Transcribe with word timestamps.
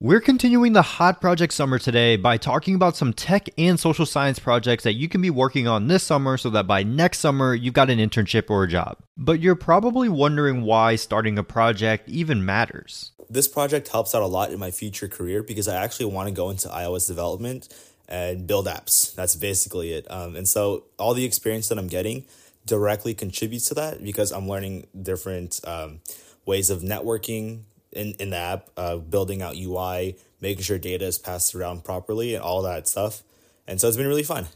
We're 0.00 0.20
continuing 0.20 0.74
the 0.74 0.82
Hot 0.82 1.20
Project 1.20 1.52
Summer 1.52 1.76
today 1.76 2.14
by 2.14 2.36
talking 2.36 2.76
about 2.76 2.94
some 2.94 3.12
tech 3.12 3.48
and 3.58 3.80
social 3.80 4.06
science 4.06 4.38
projects 4.38 4.84
that 4.84 4.92
you 4.92 5.08
can 5.08 5.20
be 5.20 5.28
working 5.28 5.66
on 5.66 5.88
this 5.88 6.04
summer 6.04 6.36
so 6.36 6.50
that 6.50 6.68
by 6.68 6.84
next 6.84 7.18
summer 7.18 7.52
you've 7.52 7.74
got 7.74 7.90
an 7.90 7.98
internship 7.98 8.48
or 8.48 8.62
a 8.62 8.68
job. 8.68 8.98
But 9.16 9.40
you're 9.40 9.56
probably 9.56 10.08
wondering 10.08 10.62
why 10.62 10.94
starting 10.94 11.36
a 11.36 11.42
project 11.42 12.08
even 12.08 12.44
matters. 12.44 13.10
This 13.28 13.48
project 13.48 13.88
helps 13.88 14.14
out 14.14 14.22
a 14.22 14.28
lot 14.28 14.52
in 14.52 14.60
my 14.60 14.70
future 14.70 15.08
career 15.08 15.42
because 15.42 15.66
I 15.66 15.74
actually 15.82 16.06
want 16.06 16.28
to 16.28 16.32
go 16.32 16.48
into 16.48 16.68
iOS 16.68 17.08
development 17.08 17.68
and 18.08 18.46
build 18.46 18.68
apps. 18.68 19.12
That's 19.16 19.34
basically 19.34 19.94
it. 19.94 20.08
Um, 20.08 20.36
and 20.36 20.46
so 20.46 20.84
all 21.00 21.12
the 21.12 21.24
experience 21.24 21.68
that 21.70 21.78
I'm 21.78 21.88
getting 21.88 22.24
directly 22.66 23.14
contributes 23.14 23.66
to 23.70 23.74
that 23.74 24.04
because 24.04 24.30
I'm 24.30 24.48
learning 24.48 24.86
different 25.02 25.58
um, 25.64 26.02
ways 26.46 26.70
of 26.70 26.82
networking 26.82 27.62
in, 27.92 28.12
in 28.18 28.30
the 28.30 28.36
app, 28.36 28.70
uh, 28.76 28.96
building 28.96 29.42
out 29.42 29.56
UI, 29.56 30.16
making 30.40 30.62
sure 30.62 30.78
data 30.78 31.06
is 31.06 31.18
passed 31.18 31.54
around 31.54 31.84
properly, 31.84 32.34
and 32.34 32.42
all 32.42 32.62
that 32.62 32.88
stuff. 32.88 33.22
And 33.66 33.80
so 33.80 33.88
it's 33.88 33.96
been 33.96 34.06
really 34.06 34.22
fun. 34.22 34.46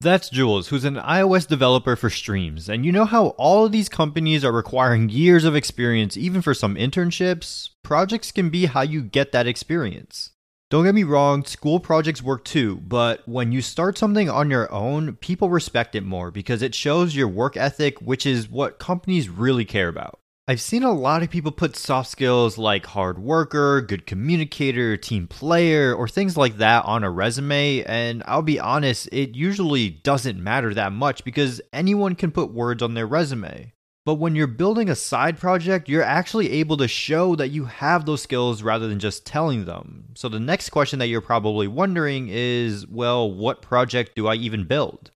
That's 0.00 0.28
Jules, 0.28 0.68
who's 0.68 0.84
an 0.84 0.94
iOS 0.94 1.48
developer 1.48 1.96
for 1.96 2.08
Streams. 2.08 2.68
And 2.68 2.86
you 2.86 2.92
know 2.92 3.04
how 3.04 3.28
all 3.30 3.64
of 3.64 3.72
these 3.72 3.88
companies 3.88 4.44
are 4.44 4.52
requiring 4.52 5.08
years 5.08 5.44
of 5.44 5.56
experience, 5.56 6.16
even 6.16 6.40
for 6.40 6.54
some 6.54 6.76
internships? 6.76 7.70
Projects 7.82 8.30
can 8.30 8.48
be 8.48 8.66
how 8.66 8.82
you 8.82 9.02
get 9.02 9.32
that 9.32 9.48
experience. 9.48 10.30
Don't 10.70 10.84
get 10.84 10.94
me 10.94 11.02
wrong, 11.02 11.44
school 11.44 11.80
projects 11.80 12.22
work 12.22 12.44
too, 12.44 12.76
but 12.76 13.26
when 13.26 13.52
you 13.52 13.62
start 13.62 13.98
something 13.98 14.28
on 14.28 14.50
your 14.50 14.70
own, 14.70 15.16
people 15.16 15.48
respect 15.48 15.94
it 15.94 16.04
more 16.04 16.30
because 16.30 16.60
it 16.60 16.74
shows 16.74 17.16
your 17.16 17.26
work 17.26 17.56
ethic, 17.56 17.98
which 18.00 18.26
is 18.26 18.50
what 18.50 18.78
companies 18.78 19.28
really 19.28 19.64
care 19.64 19.88
about. 19.88 20.20
I've 20.50 20.62
seen 20.62 20.82
a 20.82 20.90
lot 20.90 21.22
of 21.22 21.28
people 21.28 21.52
put 21.52 21.76
soft 21.76 22.10
skills 22.10 22.56
like 22.56 22.86
hard 22.86 23.18
worker, 23.18 23.82
good 23.82 24.06
communicator, 24.06 24.96
team 24.96 25.26
player, 25.26 25.94
or 25.94 26.08
things 26.08 26.38
like 26.38 26.56
that 26.56 26.86
on 26.86 27.04
a 27.04 27.10
resume, 27.10 27.84
and 27.84 28.22
I'll 28.24 28.40
be 28.40 28.58
honest, 28.58 29.10
it 29.12 29.36
usually 29.36 29.90
doesn't 29.90 30.42
matter 30.42 30.72
that 30.72 30.92
much 30.92 31.22
because 31.22 31.60
anyone 31.70 32.14
can 32.14 32.30
put 32.30 32.50
words 32.50 32.82
on 32.82 32.94
their 32.94 33.06
resume. 33.06 33.74
But 34.06 34.14
when 34.14 34.34
you're 34.34 34.46
building 34.46 34.88
a 34.88 34.94
side 34.94 35.38
project, 35.38 35.86
you're 35.86 36.02
actually 36.02 36.50
able 36.52 36.78
to 36.78 36.88
show 36.88 37.36
that 37.36 37.50
you 37.50 37.66
have 37.66 38.06
those 38.06 38.22
skills 38.22 38.62
rather 38.62 38.88
than 38.88 39.00
just 39.00 39.26
telling 39.26 39.66
them. 39.66 40.06
So 40.14 40.30
the 40.30 40.40
next 40.40 40.70
question 40.70 40.98
that 41.00 41.08
you're 41.08 41.20
probably 41.20 41.68
wondering 41.68 42.28
is 42.30 42.86
well, 42.86 43.30
what 43.30 43.60
project 43.60 44.16
do 44.16 44.26
I 44.26 44.36
even 44.36 44.64
build? 44.64 45.10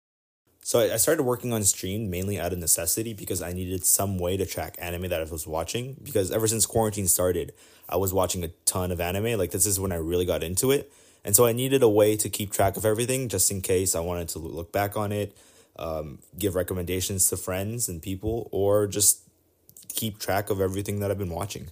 So 0.70 0.78
I 0.78 0.98
started 0.98 1.24
working 1.24 1.52
on 1.52 1.64
Stream 1.64 2.12
mainly 2.12 2.40
out 2.40 2.54
of 2.54 2.60
necessity 2.60 3.16
because 3.16 3.42
I 3.42 3.54
needed 3.54 3.84
some 3.88 4.20
way 4.20 4.38
to 4.38 4.46
track 4.46 4.76
anime 4.78 5.10
that 5.10 5.20
I 5.20 5.24
was 5.24 5.48
watching. 5.48 5.98
Because 6.04 6.30
ever 6.30 6.46
since 6.46 6.68
quarantine 6.68 7.08
started, 7.08 7.54
I 7.90 7.96
was 7.98 8.14
watching 8.14 8.44
a 8.44 8.50
ton 8.66 8.92
of 8.92 9.02
anime. 9.02 9.40
Like 9.40 9.50
this 9.50 9.66
is 9.66 9.80
when 9.80 9.92
I 9.92 9.96
really 9.96 10.26
got 10.26 10.44
into 10.44 10.70
it. 10.70 10.94
And 11.26 11.36
so 11.36 11.48
I 11.48 11.54
needed 11.54 11.82
a 11.82 11.90
way 11.90 12.16
to 12.18 12.30
keep 12.30 12.52
track 12.52 12.78
of 12.78 12.86
everything 12.86 13.30
just 13.30 13.50
in 13.50 13.62
case 13.62 13.96
I 13.96 14.02
wanted 14.02 14.30
to 14.30 14.38
look 14.38 14.72
back 14.72 14.96
on 14.96 15.12
it, 15.12 15.36
um, 15.80 16.20
give 16.38 16.54
recommendations 16.54 17.28
to 17.30 17.38
friends 17.38 17.90
and 17.90 18.00
people, 18.00 18.48
or 18.52 18.86
just 18.86 19.22
keep 19.88 20.20
track 20.20 20.52
of 20.52 20.62
everything 20.62 21.00
that 21.00 21.10
I've 21.10 21.18
been 21.18 21.34
watching. 21.34 21.72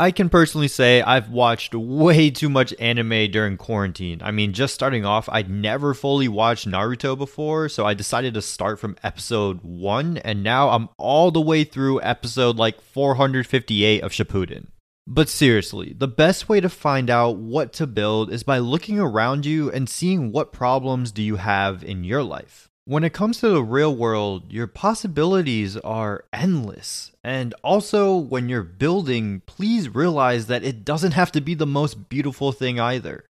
I 0.00 0.12
can 0.12 0.28
personally 0.28 0.68
say 0.68 1.02
I've 1.02 1.28
watched 1.28 1.74
way 1.74 2.30
too 2.30 2.48
much 2.48 2.72
anime 2.78 3.32
during 3.32 3.56
quarantine. 3.56 4.20
I 4.22 4.30
mean, 4.30 4.52
just 4.52 4.72
starting 4.72 5.04
off, 5.04 5.28
I'd 5.28 5.50
never 5.50 5.92
fully 5.92 6.28
watched 6.28 6.68
Naruto 6.68 7.18
before, 7.18 7.68
so 7.68 7.84
I 7.84 7.94
decided 7.94 8.34
to 8.34 8.42
start 8.42 8.78
from 8.78 8.96
episode 9.02 9.58
1, 9.62 10.18
and 10.18 10.44
now 10.44 10.68
I'm 10.68 10.88
all 10.98 11.32
the 11.32 11.40
way 11.40 11.64
through 11.64 12.00
episode 12.02 12.58
like 12.58 12.80
458 12.80 14.04
of 14.04 14.12
Shippuden. 14.12 14.68
But 15.04 15.28
seriously, 15.28 15.96
the 15.98 16.06
best 16.06 16.48
way 16.48 16.60
to 16.60 16.68
find 16.68 17.10
out 17.10 17.38
what 17.38 17.72
to 17.72 17.86
build 17.88 18.30
is 18.30 18.44
by 18.44 18.58
looking 18.58 19.00
around 19.00 19.46
you 19.46 19.68
and 19.68 19.88
seeing 19.88 20.30
what 20.30 20.52
problems 20.52 21.10
do 21.10 21.22
you 21.22 21.36
have 21.36 21.82
in 21.82 22.04
your 22.04 22.22
life. 22.22 22.67
When 22.88 23.04
it 23.04 23.12
comes 23.12 23.40
to 23.40 23.50
the 23.50 23.62
real 23.62 23.94
world, 23.94 24.50
your 24.50 24.66
possibilities 24.66 25.76
are 25.76 26.24
endless. 26.32 27.12
And 27.22 27.54
also, 27.62 28.16
when 28.16 28.48
you're 28.48 28.62
building, 28.62 29.42
please 29.44 29.94
realize 29.94 30.46
that 30.46 30.64
it 30.64 30.86
doesn't 30.86 31.12
have 31.12 31.30
to 31.32 31.42
be 31.42 31.52
the 31.52 31.66
most 31.66 32.08
beautiful 32.08 32.50
thing 32.50 32.80
either. 32.80 33.26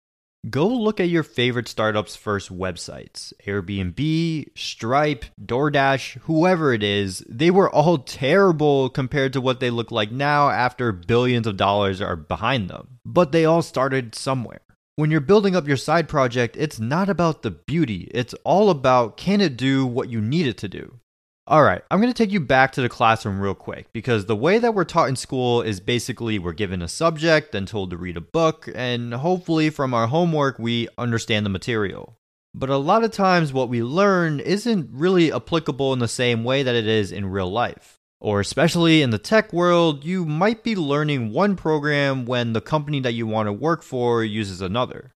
Go 0.51 0.69
look 0.69 1.01
at 1.01 1.09
your 1.09 1.23
favorite 1.23 1.69
startups' 1.69 2.17
first 2.17 2.55
websites 2.55 3.33
Airbnb, 3.47 4.47
Stripe, 4.59 5.25
DoorDash, 5.43 6.19
whoever 6.25 6.75
it 6.75 6.83
is. 6.83 7.25
They 7.27 7.51
were 7.51 7.71
all 7.71 7.97
terrible 7.97 8.91
compared 8.91 9.33
to 9.33 9.41
what 9.41 9.61
they 9.61 9.71
look 9.71 9.91
like 9.91 10.13
now 10.13 10.51
after 10.51 10.93
billions 10.93 11.47
of 11.47 11.57
dollars 11.57 12.03
are 12.03 12.15
behind 12.15 12.69
them. 12.69 12.99
But 13.07 13.33
they 13.33 13.47
all 13.47 13.63
started 13.63 14.15
somewhere. 14.15 14.61
When 14.99 15.11
you're 15.11 15.21
building 15.21 15.55
up 15.55 15.69
your 15.69 15.77
side 15.77 16.09
project, 16.09 16.57
it's 16.59 16.81
not 16.81 17.11
about 17.11 17.43
the 17.43 17.51
beauty, 17.51 18.11
it's 18.15 18.33
all 18.45 18.71
about 18.71 19.19
can 19.19 19.43
it 19.43 19.55
do 19.55 19.85
what 19.85 20.09
you 20.09 20.23
need 20.23 20.47
it 20.47 20.57
to 20.57 20.69
do. 20.69 21.01
All 21.47 21.63
right, 21.63 21.83
I'm 21.91 22.01
going 22.01 22.11
to 22.11 22.17
take 22.17 22.33
you 22.33 22.41
back 22.41 22.73
to 22.73 22.81
the 22.81 22.89
classroom 22.89 23.39
real 23.39 23.55
quick 23.55 23.93
because 23.93 24.25
the 24.25 24.35
way 24.35 24.59
that 24.59 24.73
we're 24.73 24.85
taught 24.85 25.11
in 25.11 25.17
school 25.17 25.61
is 25.61 25.81
basically 25.81 26.39
we're 26.39 26.55
given 26.55 26.81
a 26.81 26.89
subject 26.89 27.55
and 27.55 27.69
told 27.69 27.91
to 27.91 27.99
read 27.99 28.17
a 28.17 28.23
book, 28.23 28.71
and 28.75 29.13
hopefully 29.13 29.69
from 29.69 29.93
our 29.93 30.07
homework 30.07 30.59
we 30.59 30.89
understand 30.97 31.45
the 31.45 31.51
material. 31.51 32.17
But 32.55 32.71
a 32.71 32.79
lot 32.79 33.05
of 33.05 33.11
times, 33.11 33.53
what 33.53 33.69
we 33.69 33.83
learn 33.83 34.41
isn't 34.41 34.89
really 34.91 35.31
applicable 35.31 35.93
in 35.93 35.99
the 35.99 36.09
same 36.09 36.43
way 36.43 36.63
that 36.63 36.75
it 36.75 36.87
is 36.87 37.13
in 37.13 37.27
real 37.27 37.51
life. 37.51 37.96
Or, 38.21 38.41
especially 38.41 39.03
in 39.03 39.11
the 39.11 39.19
tech 39.19 39.53
world, 39.53 40.05
you 40.05 40.25
might 40.25 40.65
be 40.65 40.75
learning 40.75 41.33
one 41.33 41.55
program 41.55 42.25
when 42.25 42.55
the 42.55 42.63
company 42.63 43.01
that 43.01 43.13
you 43.13 43.27
want 43.27 43.47
to 43.47 43.53
work 43.53 43.83
for 43.83 44.25
uses 44.25 44.63
another. 44.63 45.13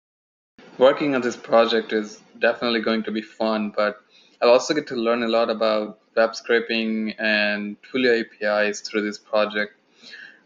Working 0.80 1.14
on 1.14 1.22
this 1.22 1.38
project 1.38 1.94
is 1.94 2.22
definitely 2.40 2.82
going 2.82 3.04
to 3.04 3.12
be 3.12 3.22
fun, 3.22 3.72
but 3.76 4.02
I'll 4.42 4.50
also 4.50 4.74
get 4.74 4.88
to 4.88 4.96
learn 4.96 5.24
a 5.24 5.28
lot 5.28 5.50
about 5.50 6.00
web 6.16 6.36
scraping 6.36 7.14
and 7.20 7.78
Twilio 7.84 8.24
APIs 8.24 8.82
through 8.82 9.04
this 9.04 9.18
project. 9.20 9.74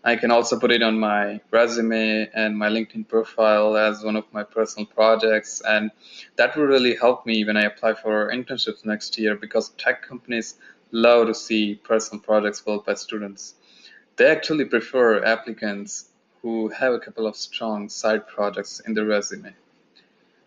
I 0.04 0.16
can 0.16 0.32
also 0.32 0.60
put 0.60 0.72
it 0.72 0.82
on 0.82 1.00
my 1.00 1.40
resume 1.52 2.30
and 2.34 2.58
my 2.58 2.70
LinkedIn 2.70 3.08
profile 3.08 3.78
as 3.78 4.04
one 4.04 4.16
of 4.16 4.26
my 4.34 4.44
personal 4.44 4.88
projects. 4.88 5.62
And 5.66 5.92
that 6.38 6.56
will 6.56 6.66
really 6.66 6.96
help 6.96 7.26
me 7.26 7.46
when 7.46 7.56
I 7.56 7.64
apply 7.64 7.94
for 7.94 8.32
internships 8.32 8.84
next 8.84 9.20
year 9.20 9.36
because 9.36 9.70
tech 9.78 10.02
companies 10.02 10.56
love 10.92 11.28
to 11.28 11.34
see 11.34 11.76
personal 11.76 12.22
projects 12.22 12.62
built 12.62 12.86
by 12.86 12.94
students. 12.94 13.56
They 14.18 14.30
actually 14.30 14.66
prefer 14.66 15.24
applicants 15.24 16.10
who 16.42 16.70
have 16.70 16.94
a 16.94 17.00
couple 17.00 17.28
of 17.28 17.36
strong 17.36 17.90
side 17.90 18.28
projects 18.28 18.82
in 18.86 18.94
their 18.94 19.06
resume. 19.06 19.54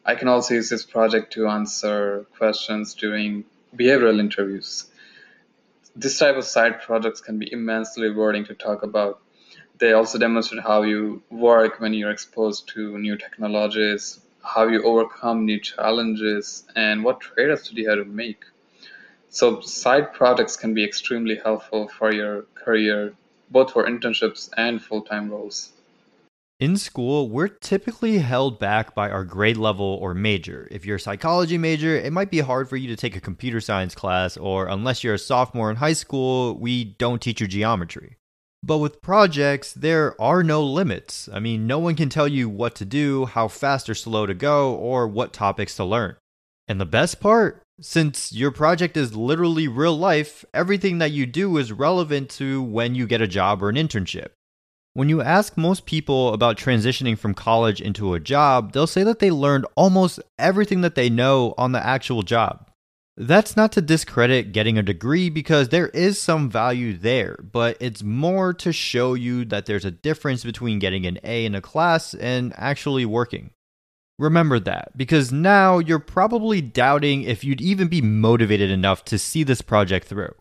I 0.04 0.16
can 0.16 0.28
also 0.28 0.54
use 0.54 0.68
this 0.68 0.84
project 0.84 1.32
to 1.32 1.48
answer 1.48 2.26
questions 2.36 2.94
during 2.94 3.44
behavioral 3.74 4.20
interviews. 4.20 4.86
This 5.96 6.18
type 6.18 6.36
of 6.36 6.44
side 6.44 6.82
projects 6.82 7.20
can 7.20 7.38
be 7.38 7.50
immensely 7.50 8.08
rewarding 8.08 8.44
to 8.46 8.54
talk 8.54 8.82
about. 8.82 9.20
They 9.78 9.92
also 9.92 10.18
demonstrate 10.18 10.62
how 10.62 10.82
you 10.82 11.22
work 11.30 11.80
when 11.80 11.94
you're 11.94 12.10
exposed 12.10 12.68
to 12.74 12.98
new 12.98 13.16
technologies, 13.16 14.20
how 14.42 14.68
you 14.68 14.82
overcome 14.82 15.46
new 15.46 15.58
challenges, 15.58 16.64
and 16.76 17.02
what 17.02 17.20
trade-offs 17.20 17.70
do 17.70 17.80
you 17.80 17.88
have 17.88 17.98
to 17.98 18.04
make. 18.04 18.44
So 19.34 19.58
side 19.58 20.12
projects 20.12 20.56
can 20.56 20.74
be 20.74 20.84
extremely 20.84 21.34
helpful 21.34 21.88
for 21.88 22.12
your 22.12 22.42
career, 22.54 23.14
both 23.50 23.72
for 23.72 23.84
internships 23.84 24.48
and 24.56 24.80
full-time 24.80 25.28
roles. 25.28 25.72
In 26.60 26.76
school, 26.76 27.28
we're 27.28 27.48
typically 27.48 28.18
held 28.18 28.60
back 28.60 28.94
by 28.94 29.10
our 29.10 29.24
grade 29.24 29.56
level 29.56 29.98
or 30.00 30.14
major. 30.14 30.68
If 30.70 30.86
you're 30.86 30.98
a 30.98 31.00
psychology 31.00 31.58
major, 31.58 31.96
it 31.96 32.12
might 32.12 32.30
be 32.30 32.38
hard 32.38 32.68
for 32.68 32.76
you 32.76 32.86
to 32.86 32.94
take 32.94 33.16
a 33.16 33.20
computer 33.20 33.60
science 33.60 33.92
class, 33.96 34.36
or 34.36 34.68
unless 34.68 35.02
you're 35.02 35.14
a 35.14 35.18
sophomore 35.18 35.68
in 35.68 35.76
high 35.76 35.94
school, 35.94 36.56
we 36.56 36.84
don't 36.84 37.20
teach 37.20 37.40
you 37.40 37.48
geometry. 37.48 38.18
But 38.62 38.78
with 38.78 39.02
projects, 39.02 39.72
there 39.72 40.14
are 40.22 40.44
no 40.44 40.62
limits. 40.62 41.28
I 41.32 41.40
mean, 41.40 41.66
no 41.66 41.80
one 41.80 41.96
can 41.96 42.08
tell 42.08 42.28
you 42.28 42.48
what 42.48 42.76
to 42.76 42.84
do, 42.84 43.24
how 43.24 43.48
fast 43.48 43.90
or 43.90 43.96
slow 43.96 44.26
to 44.26 44.34
go, 44.34 44.74
or 44.74 45.08
what 45.08 45.32
topics 45.32 45.74
to 45.74 45.84
learn. 45.84 46.14
And 46.68 46.80
the 46.80 46.86
best 46.86 47.18
part? 47.18 47.63
Since 47.80 48.32
your 48.32 48.52
project 48.52 48.96
is 48.96 49.16
literally 49.16 49.66
real 49.66 49.98
life, 49.98 50.44
everything 50.54 50.98
that 50.98 51.10
you 51.10 51.26
do 51.26 51.56
is 51.56 51.72
relevant 51.72 52.30
to 52.30 52.62
when 52.62 52.94
you 52.94 53.04
get 53.04 53.20
a 53.20 53.26
job 53.26 53.64
or 53.64 53.68
an 53.68 53.74
internship. 53.74 54.28
When 54.92 55.08
you 55.08 55.20
ask 55.20 55.56
most 55.56 55.84
people 55.84 56.32
about 56.32 56.56
transitioning 56.56 57.18
from 57.18 57.34
college 57.34 57.80
into 57.80 58.14
a 58.14 58.20
job, 58.20 58.72
they'll 58.72 58.86
say 58.86 59.02
that 59.02 59.18
they 59.18 59.32
learned 59.32 59.66
almost 59.74 60.20
everything 60.38 60.82
that 60.82 60.94
they 60.94 61.10
know 61.10 61.52
on 61.58 61.72
the 61.72 61.84
actual 61.84 62.22
job. 62.22 62.70
That's 63.16 63.56
not 63.56 63.72
to 63.72 63.82
discredit 63.82 64.52
getting 64.52 64.78
a 64.78 64.82
degree 64.82 65.28
because 65.28 65.70
there 65.70 65.88
is 65.88 66.20
some 66.20 66.48
value 66.48 66.96
there, 66.96 67.36
but 67.42 67.76
it's 67.80 68.04
more 68.04 68.52
to 68.54 68.72
show 68.72 69.14
you 69.14 69.44
that 69.46 69.66
there's 69.66 69.84
a 69.84 69.90
difference 69.90 70.44
between 70.44 70.78
getting 70.78 71.06
an 71.06 71.18
A 71.24 71.44
in 71.44 71.56
a 71.56 71.60
class 71.60 72.14
and 72.14 72.52
actually 72.56 73.04
working. 73.04 73.50
Remember 74.18 74.60
that, 74.60 74.96
because 74.96 75.32
now 75.32 75.78
you're 75.78 75.98
probably 75.98 76.60
doubting 76.60 77.22
if 77.22 77.42
you'd 77.42 77.60
even 77.60 77.88
be 77.88 78.00
motivated 78.00 78.70
enough 78.70 79.04
to 79.06 79.18
see 79.18 79.42
this 79.42 79.60
project 79.60 80.06
through. 80.06 80.32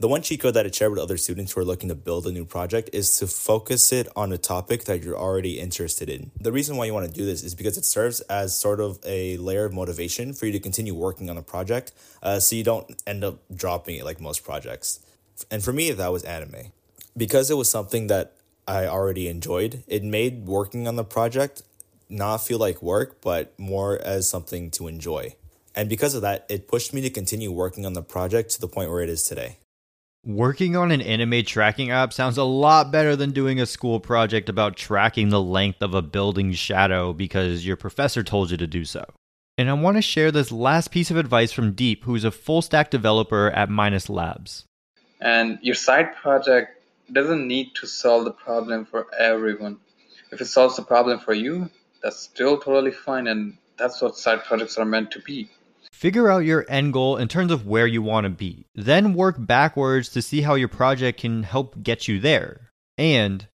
The 0.00 0.08
one 0.08 0.22
cheat 0.22 0.40
code 0.40 0.54
that 0.54 0.64
I 0.64 0.70
share 0.70 0.88
with 0.90 0.98
other 1.00 1.18
students 1.18 1.52
who 1.52 1.60
are 1.60 1.64
looking 1.64 1.90
to 1.90 1.94
build 1.94 2.26
a 2.26 2.32
new 2.32 2.46
project 2.46 2.88
is 2.92 3.18
to 3.18 3.26
focus 3.26 3.92
it 3.92 4.08
on 4.16 4.32
a 4.32 4.38
topic 4.38 4.84
that 4.84 5.02
you're 5.02 5.18
already 5.18 5.58
interested 5.58 6.08
in. 6.08 6.30
The 6.40 6.52
reason 6.52 6.76
why 6.76 6.86
you 6.86 6.94
want 6.94 7.06
to 7.06 7.12
do 7.12 7.26
this 7.26 7.42
is 7.42 7.54
because 7.54 7.76
it 7.76 7.84
serves 7.84 8.20
as 8.22 8.56
sort 8.56 8.80
of 8.80 9.00
a 9.04 9.36
layer 9.36 9.66
of 9.66 9.74
motivation 9.74 10.32
for 10.32 10.46
you 10.46 10.52
to 10.52 10.60
continue 10.60 10.94
working 10.94 11.28
on 11.28 11.36
the 11.36 11.42
project 11.42 11.92
uh, 12.22 12.38
so 12.38 12.56
you 12.56 12.64
don't 12.64 13.02
end 13.06 13.24
up 13.24 13.40
dropping 13.54 13.96
it 13.96 14.04
like 14.04 14.20
most 14.20 14.44
projects. 14.44 15.00
And 15.50 15.62
for 15.62 15.72
me, 15.72 15.90
that 15.90 16.12
was 16.12 16.22
anime. 16.22 16.72
Because 17.16 17.50
it 17.50 17.56
was 17.56 17.68
something 17.68 18.06
that 18.06 18.34
I 18.68 18.86
already 18.86 19.28
enjoyed, 19.28 19.82
it 19.88 20.04
made 20.04 20.46
working 20.46 20.86
on 20.86 20.94
the 20.96 21.04
project 21.04 21.62
not 22.08 22.38
feel 22.38 22.58
like 22.58 22.82
work, 22.82 23.20
but 23.20 23.58
more 23.58 23.98
as 23.98 24.28
something 24.28 24.70
to 24.72 24.88
enjoy. 24.88 25.34
And 25.74 25.88
because 25.88 26.14
of 26.14 26.22
that, 26.22 26.46
it 26.48 26.68
pushed 26.68 26.92
me 26.92 27.00
to 27.02 27.10
continue 27.10 27.52
working 27.52 27.86
on 27.86 27.92
the 27.92 28.02
project 28.02 28.50
to 28.50 28.60
the 28.60 28.68
point 28.68 28.90
where 28.90 29.02
it 29.02 29.08
is 29.08 29.22
today. 29.22 29.58
Working 30.26 30.76
on 30.76 30.90
an 30.90 31.00
anime 31.00 31.44
tracking 31.44 31.90
app 31.90 32.12
sounds 32.12 32.36
a 32.36 32.44
lot 32.44 32.90
better 32.90 33.14
than 33.14 33.30
doing 33.30 33.60
a 33.60 33.66
school 33.66 34.00
project 34.00 34.48
about 34.48 34.76
tracking 34.76 35.28
the 35.28 35.40
length 35.40 35.80
of 35.80 35.94
a 35.94 36.02
building's 36.02 36.58
shadow 36.58 37.12
because 37.12 37.64
your 37.64 37.76
professor 37.76 38.24
told 38.24 38.50
you 38.50 38.56
to 38.56 38.66
do 38.66 38.84
so. 38.84 39.04
And 39.56 39.70
I 39.70 39.74
want 39.74 39.96
to 39.96 40.02
share 40.02 40.30
this 40.30 40.52
last 40.52 40.90
piece 40.90 41.10
of 41.10 41.16
advice 41.16 41.52
from 41.52 41.72
Deep, 41.72 42.04
who's 42.04 42.24
a 42.24 42.30
full 42.30 42.62
stack 42.62 42.90
developer 42.90 43.50
at 43.50 43.70
Minus 43.70 44.08
Labs. 44.08 44.64
And 45.20 45.58
your 45.62 45.74
side 45.74 46.14
project 46.16 46.82
doesn't 47.12 47.46
need 47.46 47.74
to 47.76 47.86
solve 47.86 48.24
the 48.24 48.32
problem 48.32 48.84
for 48.84 49.06
everyone. 49.16 49.78
If 50.30 50.40
it 50.40 50.46
solves 50.46 50.76
the 50.76 50.82
problem 50.82 51.20
for 51.20 51.32
you, 51.32 51.70
that's 52.02 52.20
still 52.20 52.58
totally 52.58 52.92
fine, 52.92 53.26
and 53.26 53.56
that's 53.76 54.00
what 54.00 54.16
side 54.16 54.44
projects 54.44 54.78
are 54.78 54.84
meant 54.84 55.10
to 55.12 55.20
be. 55.20 55.48
Figure 55.92 56.30
out 56.30 56.44
your 56.44 56.64
end 56.68 56.92
goal 56.92 57.16
in 57.16 57.28
terms 57.28 57.50
of 57.50 57.66
where 57.66 57.86
you 57.86 58.02
want 58.02 58.24
to 58.24 58.30
be. 58.30 58.66
Then 58.74 59.14
work 59.14 59.36
backwards 59.38 60.08
to 60.10 60.22
see 60.22 60.42
how 60.42 60.54
your 60.54 60.68
project 60.68 61.20
can 61.20 61.42
help 61.42 61.82
get 61.82 62.06
you 62.06 62.20
there. 62.20 62.70
And, 62.96 63.48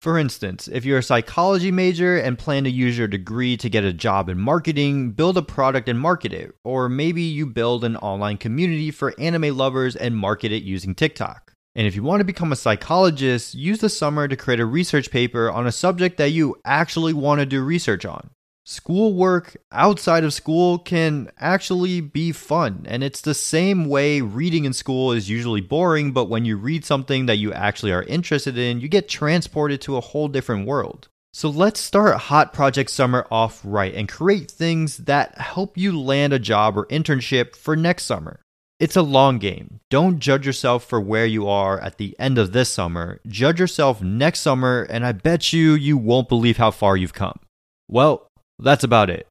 for 0.00 0.18
instance, 0.18 0.68
if 0.68 0.84
you're 0.84 0.98
a 0.98 1.02
psychology 1.02 1.70
major 1.70 2.16
and 2.16 2.38
plan 2.38 2.64
to 2.64 2.70
use 2.70 2.96
your 2.96 3.08
degree 3.08 3.56
to 3.58 3.68
get 3.68 3.84
a 3.84 3.92
job 3.92 4.30
in 4.30 4.38
marketing, 4.38 5.10
build 5.10 5.36
a 5.36 5.42
product 5.42 5.88
and 5.88 6.00
market 6.00 6.32
it. 6.32 6.54
Or 6.64 6.88
maybe 6.88 7.22
you 7.22 7.46
build 7.46 7.84
an 7.84 7.96
online 7.96 8.38
community 8.38 8.90
for 8.90 9.14
anime 9.18 9.56
lovers 9.56 9.94
and 9.94 10.16
market 10.16 10.52
it 10.52 10.62
using 10.62 10.94
TikTok. 10.94 11.51
And 11.74 11.86
if 11.86 11.96
you 11.96 12.02
want 12.02 12.20
to 12.20 12.24
become 12.24 12.52
a 12.52 12.56
psychologist, 12.56 13.54
use 13.54 13.78
the 13.78 13.88
summer 13.88 14.28
to 14.28 14.36
create 14.36 14.60
a 14.60 14.66
research 14.66 15.10
paper 15.10 15.50
on 15.50 15.66
a 15.66 15.72
subject 15.72 16.18
that 16.18 16.30
you 16.30 16.56
actually 16.64 17.14
want 17.14 17.40
to 17.40 17.46
do 17.46 17.64
research 17.64 18.04
on. 18.04 18.30
Schoolwork 18.64 19.56
outside 19.72 20.22
of 20.22 20.32
school 20.32 20.78
can 20.78 21.32
actually 21.38 22.00
be 22.00 22.30
fun, 22.30 22.86
and 22.88 23.02
it's 23.02 23.22
the 23.22 23.34
same 23.34 23.86
way 23.86 24.20
reading 24.20 24.66
in 24.66 24.72
school 24.72 25.10
is 25.10 25.28
usually 25.28 25.60
boring, 25.60 26.12
but 26.12 26.26
when 26.26 26.44
you 26.44 26.56
read 26.56 26.84
something 26.84 27.26
that 27.26 27.38
you 27.38 27.52
actually 27.52 27.90
are 27.90 28.04
interested 28.04 28.56
in, 28.56 28.80
you 28.80 28.86
get 28.86 29.08
transported 29.08 29.80
to 29.80 29.96
a 29.96 30.00
whole 30.00 30.28
different 30.28 30.68
world. 30.68 31.08
So 31.32 31.48
let's 31.48 31.80
start 31.80 32.16
Hot 32.18 32.52
Project 32.52 32.90
Summer 32.90 33.26
off 33.30 33.62
right 33.64 33.94
and 33.94 34.08
create 34.08 34.50
things 34.50 34.98
that 34.98 35.38
help 35.38 35.78
you 35.78 35.98
land 35.98 36.34
a 36.34 36.38
job 36.38 36.76
or 36.76 36.86
internship 36.86 37.56
for 37.56 37.74
next 37.74 38.04
summer. 38.04 38.41
It's 38.82 38.96
a 38.96 39.02
long 39.02 39.38
game. 39.38 39.78
Don't 39.90 40.18
judge 40.18 40.44
yourself 40.44 40.82
for 40.82 41.00
where 41.00 41.24
you 41.24 41.46
are 41.46 41.78
at 41.78 41.98
the 41.98 42.16
end 42.18 42.36
of 42.36 42.50
this 42.52 42.68
summer. 42.68 43.20
Judge 43.28 43.60
yourself 43.60 44.02
next 44.02 44.40
summer, 44.40 44.82
and 44.90 45.06
I 45.06 45.12
bet 45.12 45.52
you 45.52 45.74
you 45.74 45.96
won't 45.96 46.28
believe 46.28 46.56
how 46.56 46.72
far 46.72 46.96
you've 46.96 47.12
come. 47.12 47.38
Well, 47.86 48.26
that's 48.58 48.82
about 48.82 49.08
it. 49.08 49.28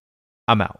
I'm 0.48 0.62
out. 0.62 0.80